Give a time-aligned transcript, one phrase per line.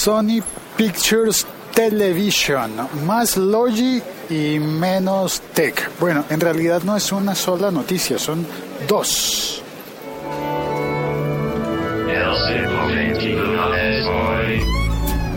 [0.00, 0.40] Sony
[0.78, 2.70] Pictures Television,
[3.04, 5.90] más Logi y menos Tech.
[6.00, 8.46] Bueno, en realidad no es una sola noticia, son
[8.88, 9.62] dos.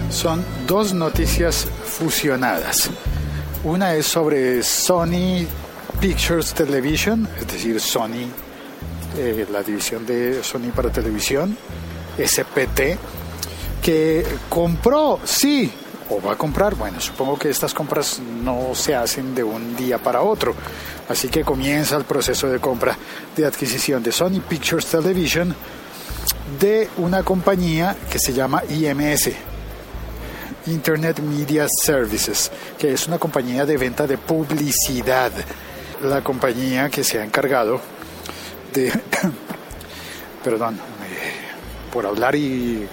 [0.09, 2.89] Son dos noticias fusionadas.
[3.65, 5.45] Una es sobre Sony
[5.99, 8.29] Pictures Television, es decir, Sony,
[9.17, 11.57] eh, la división de Sony para televisión,
[12.17, 12.97] SPT,
[13.83, 15.69] que compró, sí,
[16.09, 16.73] o va a comprar.
[16.75, 20.55] Bueno, supongo que estas compras no se hacen de un día para otro.
[21.09, 22.97] Así que comienza el proceso de compra
[23.35, 25.53] de adquisición de Sony Pictures Television
[26.59, 29.31] de una compañía que se llama IMS,
[30.67, 35.31] Internet Media Services, que es una compañía de venta de publicidad.
[36.01, 37.81] La compañía que se ha encargado
[38.73, 38.91] de,
[40.43, 42.87] perdón, eh, por hablar y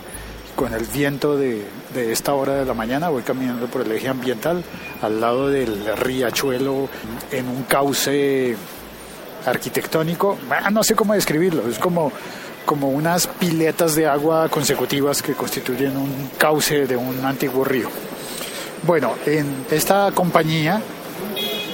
[0.61, 1.65] con el viento de,
[1.95, 4.63] de, esta hora de la mañana voy caminando por el eje ambiental
[5.01, 6.87] al lado del riachuelo
[7.33, 8.55] en un cauce
[9.47, 12.13] arquitectónico, ah, no sé cómo describirlo, es como
[12.67, 17.89] como unas piletas de agua consecutivas que constituyen un cauce de un antiguo río.
[18.83, 20.79] Bueno, en esta compañía,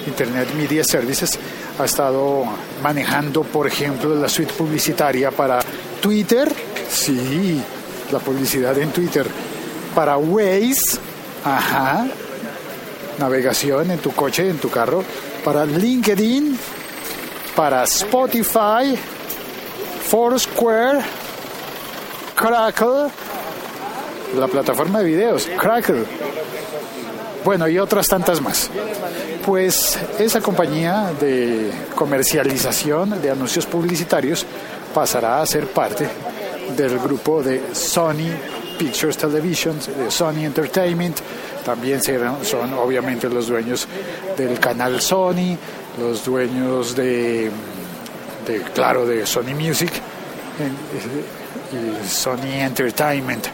[0.07, 1.41] Internet Media Services,
[1.81, 2.45] ha estado
[2.85, 5.59] manejando, por ejemplo, la suite publicitaria para
[6.01, 6.49] Twitter,
[6.89, 7.61] sí,
[8.11, 9.27] la publicidad en Twitter,
[9.95, 10.99] para Waze,
[11.45, 12.07] ajá,
[13.19, 15.03] navegación en tu coche, en tu carro,
[15.45, 16.59] para LinkedIn,
[17.55, 18.97] para Spotify,
[20.09, 21.01] Foursquare,
[22.35, 23.11] Crackle,
[24.39, 26.05] la plataforma de videos, Crackle,
[27.45, 28.71] bueno, y otras tantas más.
[29.45, 34.45] Pues esa compañía de comercialización de anuncios publicitarios
[34.93, 36.09] pasará a ser parte
[36.77, 38.33] del grupo de Sony
[38.79, 41.19] Pictures Television, de Sony Entertainment.
[41.65, 43.87] También serán, son obviamente los dueños
[44.37, 45.57] del canal Sony,
[45.99, 47.51] los dueños de
[48.47, 49.91] de, claro, de Sony Music
[51.73, 53.47] y Sony Entertainment,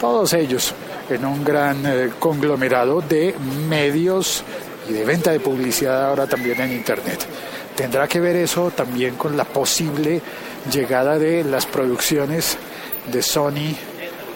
[0.00, 0.74] todos ellos
[1.08, 3.34] en un gran eh, conglomerado de
[3.68, 4.42] medios
[4.88, 7.26] y de venta de publicidad ahora también en Internet.
[7.76, 10.22] Tendrá que ver eso también con la posible
[10.72, 12.56] llegada de las producciones
[13.12, 13.76] de Sony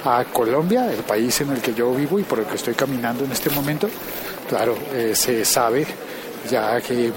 [0.04, 3.24] a Colombia, el país en el que yo vivo y por el que estoy caminando
[3.24, 3.88] en este momento.
[4.48, 5.86] Claro, eh, se sabe
[6.50, 7.12] ya que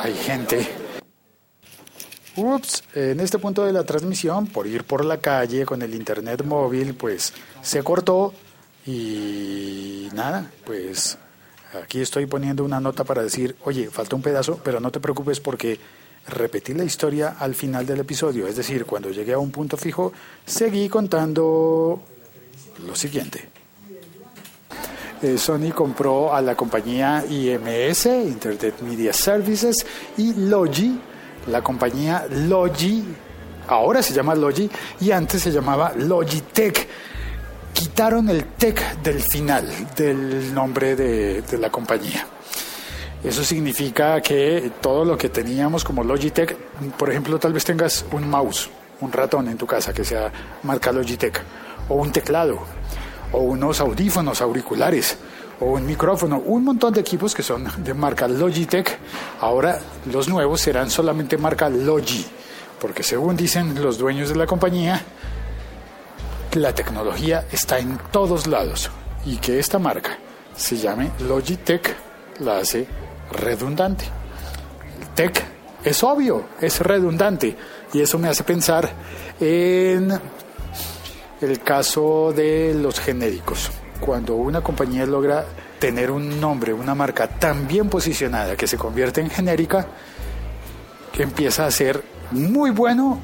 [0.00, 0.82] hay gente
[2.34, 6.42] Ups, en este punto de la transmisión, por ir por la calle con el internet
[6.44, 8.32] móvil, pues se cortó
[8.86, 11.18] y nada, pues
[11.80, 15.40] aquí estoy poniendo una nota para decir, oye, falta un pedazo, pero no te preocupes
[15.40, 15.78] porque
[16.28, 20.12] repetí la historia al final del episodio, es decir, cuando llegué a un punto fijo,
[20.46, 22.00] seguí contando
[22.86, 23.48] lo siguiente.
[25.22, 30.98] Eh, Sony compró a la compañía IMS, Internet Media Services, y Logi,
[31.46, 33.04] la compañía Logi,
[33.68, 34.68] ahora se llama Logi
[35.00, 36.88] y antes se llamaba Logitech.
[37.82, 42.24] Quitaron el tech del final del nombre de, de la compañía.
[43.24, 46.56] Eso significa que todo lo que teníamos como Logitech,
[46.96, 48.70] por ejemplo, tal vez tengas un mouse,
[49.00, 50.30] un ratón en tu casa que sea
[50.62, 51.42] marca Logitech,
[51.88, 52.60] o un teclado,
[53.32, 55.18] o unos audífonos auriculares,
[55.58, 58.96] o un micrófono, un montón de equipos que son de marca Logitech.
[59.40, 62.24] Ahora los nuevos serán solamente marca Logi,
[62.80, 65.04] porque según dicen los dueños de la compañía,
[66.54, 68.90] la tecnología está en todos lados
[69.24, 70.18] y que esta marca
[70.56, 71.94] se llame Logitech
[72.40, 72.86] la hace
[73.30, 74.04] redundante.
[75.00, 75.44] El tech
[75.84, 77.56] es obvio, es redundante
[77.92, 78.90] y eso me hace pensar
[79.40, 80.12] en
[81.40, 83.70] el caso de los genéricos
[84.02, 85.46] cuando una compañía logra
[85.78, 89.86] tener un nombre, una marca tan bien posicionada que se convierte en genérica,
[91.12, 92.02] que empieza a ser
[92.32, 93.20] muy bueno,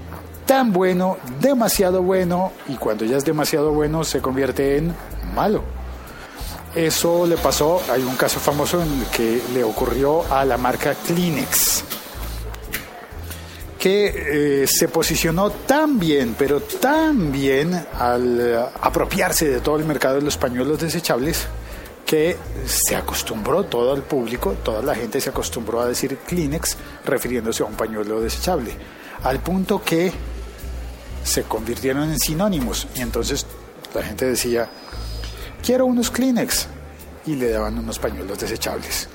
[0.48, 4.94] tan bueno, demasiado bueno, y cuando ya es demasiado bueno se convierte en
[5.34, 5.62] malo.
[6.74, 10.94] Eso le pasó, hay un caso famoso en el que le ocurrió a la marca
[10.94, 11.84] Kleenex
[13.78, 19.84] que eh, se posicionó tan bien, pero tan bien al eh, apropiarse de todo el
[19.84, 21.46] mercado de los pañuelos desechables,
[22.04, 22.36] que
[22.66, 27.66] se acostumbró todo el público, toda la gente se acostumbró a decir Kleenex refiriéndose a
[27.66, 28.72] un pañuelo desechable,
[29.22, 30.10] al punto que
[31.28, 33.46] se convirtieron en sinónimos y entonces
[33.94, 34.68] la gente decía,
[35.62, 36.66] quiero unos Kleenex
[37.26, 39.08] y le daban unos pañuelos desechables.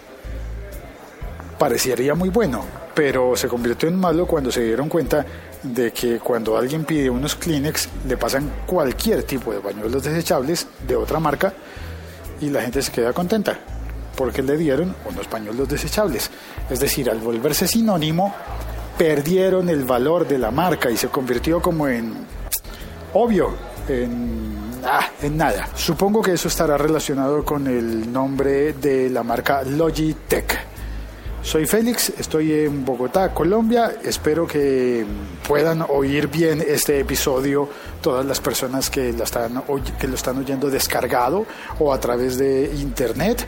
[1.58, 2.64] Parecería muy bueno,
[2.94, 5.26] pero se convirtió en malo cuando se dieron cuenta
[5.64, 10.96] de que cuando alguien pide unos Kleenex le pasan cualquier tipo de pañuelos desechables de
[10.96, 11.54] otra marca
[12.42, 13.58] y la gente se queda contenta
[14.16, 16.30] porque le dieron unos pañuelos desechables.
[16.70, 18.36] Es decir, al volverse sinónimo,
[18.98, 22.14] perdieron el valor de la marca y se convirtió como en
[23.14, 23.54] obvio,
[23.88, 24.56] en,
[24.86, 25.70] ah, en nada.
[25.76, 30.74] Supongo que eso estará relacionado con el nombre de la marca Logitech.
[31.44, 33.96] Soy Félix, estoy en Bogotá, Colombia.
[34.02, 35.06] Espero que
[35.46, 37.68] puedan oír bien este episodio
[38.02, 39.62] todas las personas que, están,
[40.00, 41.46] que lo están oyendo descargado
[41.80, 43.46] o a través de internet.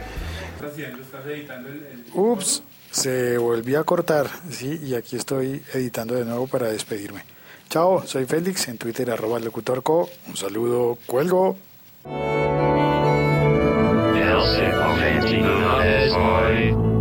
[2.13, 7.23] Ups, se volvió a cortar, sí, y aquí estoy editando de nuevo para despedirme.
[7.69, 10.09] Chao, soy Félix, en Twitter arroba locutorco.
[10.27, 11.57] Un saludo, cuelgo.
[15.83, 16.94] El